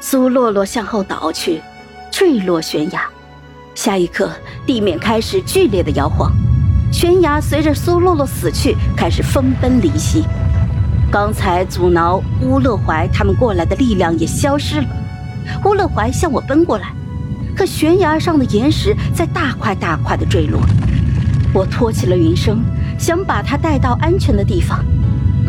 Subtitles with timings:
[0.00, 1.60] 苏洛洛向后倒去，
[2.10, 3.02] 坠落悬崖。
[3.74, 4.30] 下一刻，
[4.64, 6.32] 地面开始剧烈的摇晃，
[6.92, 10.24] 悬崖随着苏洛洛死去开始分崩离析。
[11.10, 14.86] 刚才阻挠乌勒怀他们过来的力量也消失了。
[15.64, 16.92] 乌勒怀向我奔过来，
[17.56, 20.60] 可悬崖上的岩石在大块大块的坠落。
[21.52, 22.62] 我托起了云生，
[22.98, 24.78] 想把他带到安全的地方。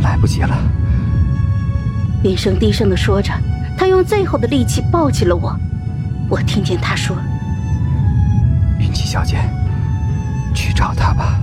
[0.01, 0.57] 来不及了。
[2.23, 3.31] 云生低声的说着。
[3.89, 5.51] 他用最后的力气抱起了我，
[6.29, 7.17] 我听见他说
[8.79, 9.37] ：“云奇小姐，
[10.53, 11.39] 去找他吧。”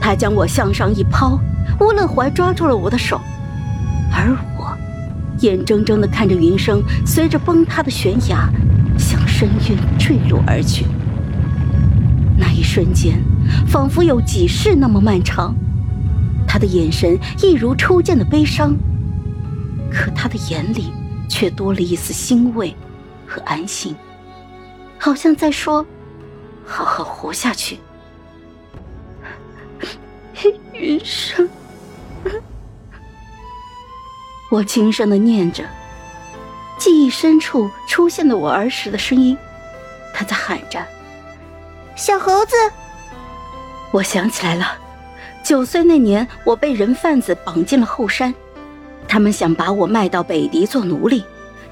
[0.00, 1.38] 他将我向上一抛，
[1.80, 3.20] 乌勒怀抓住了我的手，
[4.10, 4.74] 而我
[5.40, 8.48] 眼睁睁的看着云生随着崩塌的悬崖
[8.98, 10.86] 向深渊坠落而去。
[12.38, 13.22] 那一瞬间，
[13.66, 15.54] 仿佛有几世那么漫长。
[16.48, 18.74] 他的眼神一如初见的悲伤。
[19.92, 20.92] 可他的眼里
[21.28, 22.74] 却多了一丝欣慰
[23.26, 23.94] 和安心，
[24.98, 25.84] 好像在说
[26.64, 27.78] ：“好好活下去。
[30.72, 31.48] ”云生，
[34.50, 35.64] 我轻声的念着，
[36.78, 39.36] 记忆深处出现了我儿时的声音，
[40.14, 40.84] 他在喊着
[41.94, 42.54] ：“小猴子。”
[43.92, 44.78] 我想起来了，
[45.42, 48.32] 九岁那年，我被人贩子绑进了后山。
[49.10, 51.24] 他们想把我卖到北狄做奴隶，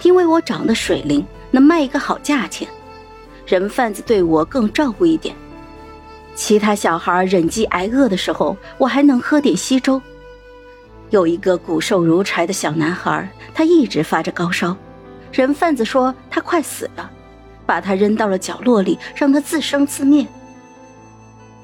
[0.03, 2.67] 因为我长得水灵，能卖一个好价钱。
[3.47, 5.37] 人贩子对我更照顾一点。
[6.35, 10.03] 其他小孩忍饥挨饿的时候，我还能喝点稀粥。
[11.11, 14.77] 有一个骨瘦如柴的小男孩，他一直发着高烧，
[15.31, 17.09] 人贩子说他快死了，
[17.65, 20.27] 把他扔到了角落里，让他自生自灭。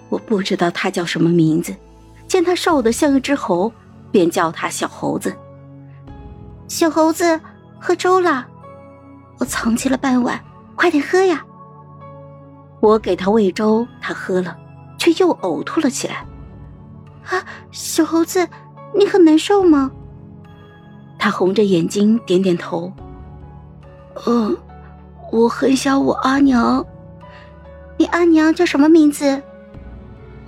[0.08, 1.74] 我不知道他叫什么名字，
[2.28, 3.72] 见他瘦得像一只猴，
[4.12, 5.34] 便叫他小猴子。
[6.66, 7.40] 小猴子，
[7.80, 8.46] 喝粥了，
[9.38, 10.42] 我藏起了半碗，
[10.74, 11.44] 快点喝呀！
[12.80, 14.56] 我给他喂粥，他喝了，
[14.98, 16.26] 却又呕吐了起来。
[17.26, 18.46] 啊，小猴子，
[18.94, 19.90] 你很难受吗？
[21.18, 22.92] 他红着眼睛点点头。
[24.26, 24.56] 嗯，
[25.32, 26.84] 我很想我阿娘。
[27.96, 29.40] 你阿娘叫什么名字？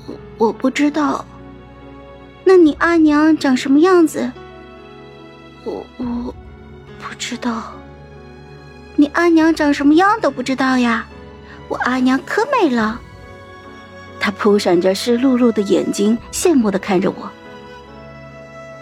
[0.07, 1.25] 我我不知道。
[2.45, 4.31] 那你阿娘长什么样子？
[5.67, 6.35] 我我
[7.01, 7.73] 不知道，
[8.95, 11.05] 你阿娘长什么样都不知道呀？
[11.69, 13.01] 我阿娘可美了。
[14.21, 17.29] 她扑闪着湿漉漉的眼睛，羡慕的看着我。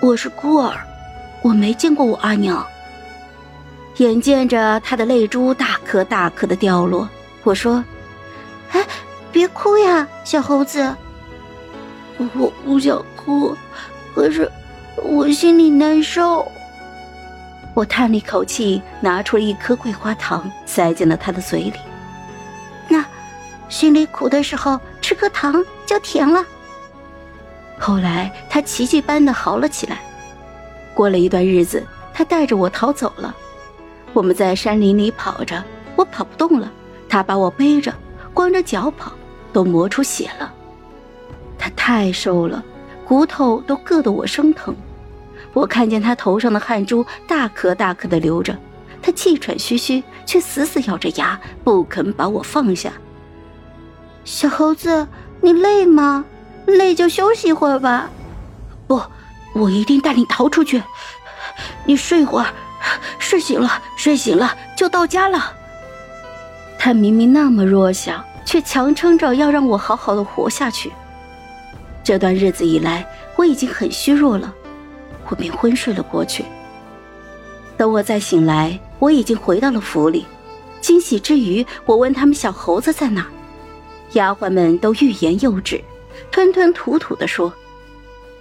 [0.01, 0.77] 我是孤儿，
[1.43, 2.65] 我没见过我阿娘。
[3.97, 7.09] 眼见着她的泪珠大颗大颗的掉落，
[7.45, 7.83] 我说
[8.73, 8.87] ：“哎，
[9.33, 10.95] 别哭呀，小猴子。”
[12.37, 13.57] 我不想哭，
[14.15, 14.51] 可是
[15.03, 16.47] 我心里难受。
[17.75, 21.75] 我叹了一口气，拿出了一颗桂花糖，塞进了他的嘴里。
[22.89, 23.05] 那，
[23.69, 25.53] 心里苦的时候吃颗糖
[25.85, 26.45] 就甜了。
[27.79, 29.99] 后来他奇迹般的好了起来。
[30.95, 33.35] 过了一段日子，他带着我逃走了。
[34.13, 35.63] 我们在山林里跑着，
[35.97, 36.71] 我跑不动了，
[37.09, 37.93] 他把我背着，
[38.33, 39.13] 光着脚跑，
[39.53, 40.55] 都磨出血了。
[41.59, 42.63] 他太瘦了，
[43.05, 44.73] 骨头都硌得我生疼。
[45.55, 48.55] 我看见他头上的汗珠大颗大颗的流着，
[49.01, 52.93] 他气喘吁吁，却死死咬着牙，不肯把我放下。
[54.25, 55.07] 小猴子，
[55.41, 56.25] 你累吗？
[56.67, 58.11] 累就休息会儿吧。
[58.87, 59.01] 不，
[59.55, 60.83] 我一定带你逃出去。
[61.85, 62.47] 你睡会儿，
[63.19, 65.53] 睡醒了，睡醒了就到家了。
[66.79, 70.91] 他明明那么弱小，却强撑着要让我好好的活下去。
[72.03, 73.07] 这段日子以来，
[73.37, 74.53] 我已经很虚弱了。
[75.29, 76.45] 我便昏睡了过去。
[77.77, 80.27] 等我再醒来，我已经回到了府里。
[80.81, 83.27] 惊喜之余，我问他们小猴子在哪。
[84.13, 85.83] 丫鬟们都欲言又止，
[86.31, 87.53] 吞吞吐吐地说：“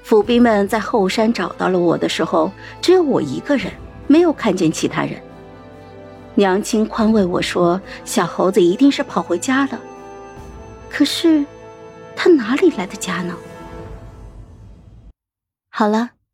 [0.04, 2.52] 府兵们在后山找到了我的时候，
[2.82, 3.72] 只有我一个人，
[4.08, 5.20] 没有看见其他人。”
[6.36, 9.80] 娘亲宽慰我说：“小猴子一定是跑回家了。”
[10.92, 11.44] 可是，
[12.16, 13.36] 他哪里来的家呢？
[15.70, 16.12] 好了。